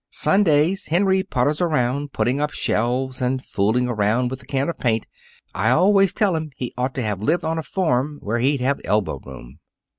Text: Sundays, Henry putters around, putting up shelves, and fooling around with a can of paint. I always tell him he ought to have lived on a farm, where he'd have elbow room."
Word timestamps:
Sundays, 0.09 0.87
Henry 0.87 1.21
putters 1.21 1.61
around, 1.61 2.11
putting 2.11 2.41
up 2.41 2.49
shelves, 2.53 3.21
and 3.21 3.45
fooling 3.45 3.87
around 3.87 4.31
with 4.31 4.41
a 4.41 4.47
can 4.47 4.67
of 4.67 4.79
paint. 4.79 5.05
I 5.53 5.69
always 5.69 6.11
tell 6.11 6.35
him 6.35 6.49
he 6.55 6.73
ought 6.75 6.95
to 6.95 7.03
have 7.03 7.21
lived 7.21 7.43
on 7.43 7.59
a 7.59 7.61
farm, 7.61 8.17
where 8.19 8.39
he'd 8.39 8.61
have 8.61 8.81
elbow 8.83 9.19
room." 9.23 9.59